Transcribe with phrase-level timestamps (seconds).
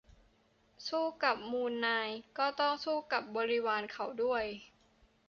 [0.87, 4.43] -สู้กับมูลนาย ก็ต้องสู้กับบริวารเขาด้วย